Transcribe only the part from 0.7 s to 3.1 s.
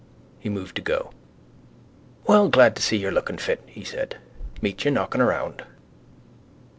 to go. —Well, glad to see